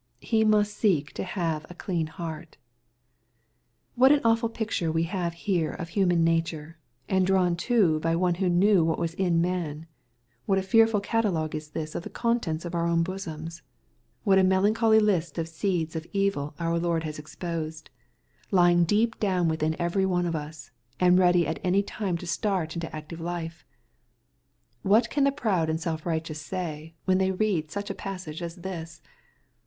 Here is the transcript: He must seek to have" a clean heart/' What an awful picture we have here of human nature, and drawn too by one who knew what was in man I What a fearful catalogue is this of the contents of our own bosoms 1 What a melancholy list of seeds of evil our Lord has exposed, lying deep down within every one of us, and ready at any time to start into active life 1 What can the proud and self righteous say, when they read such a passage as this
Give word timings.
He 0.21 0.43
must 0.43 0.75
seek 0.75 1.13
to 1.13 1.23
have" 1.23 1.63
a 1.69 1.75
clean 1.75 2.07
heart/' 2.07 2.55
What 3.93 4.11
an 4.11 4.19
awful 4.23 4.49
picture 4.49 4.91
we 4.91 5.03
have 5.03 5.33
here 5.45 5.73
of 5.73 5.89
human 5.89 6.23
nature, 6.23 6.79
and 7.07 7.23
drawn 7.23 7.55
too 7.55 7.99
by 7.99 8.15
one 8.15 8.33
who 8.41 8.49
knew 8.49 8.83
what 8.83 8.97
was 8.97 9.13
in 9.13 9.41
man 9.43 9.81
I 9.81 9.87
What 10.47 10.57
a 10.57 10.63
fearful 10.63 11.01
catalogue 11.01 11.53
is 11.53 11.69
this 11.69 11.93
of 11.93 12.01
the 12.01 12.09
contents 12.09 12.65
of 12.65 12.73
our 12.73 12.87
own 12.87 13.03
bosoms 13.03 13.61
1 14.23 14.31
What 14.31 14.39
a 14.39 14.43
melancholy 14.49 14.99
list 14.99 15.37
of 15.37 15.47
seeds 15.47 15.95
of 15.95 16.07
evil 16.13 16.55
our 16.57 16.79
Lord 16.79 17.03
has 17.03 17.19
exposed, 17.19 17.91
lying 18.49 18.85
deep 18.85 19.19
down 19.19 19.47
within 19.47 19.75
every 19.77 20.07
one 20.07 20.25
of 20.25 20.35
us, 20.35 20.71
and 20.99 21.19
ready 21.19 21.45
at 21.45 21.59
any 21.63 21.83
time 21.83 22.17
to 22.17 22.25
start 22.25 22.73
into 22.75 22.95
active 22.95 23.19
life 23.21 23.67
1 24.81 24.89
What 24.91 25.09
can 25.11 25.25
the 25.25 25.31
proud 25.31 25.69
and 25.69 25.79
self 25.79 26.07
righteous 26.07 26.41
say, 26.41 26.95
when 27.05 27.19
they 27.19 27.29
read 27.29 27.69
such 27.69 27.91
a 27.91 27.93
passage 27.93 28.41
as 28.41 28.55
this 28.55 29.03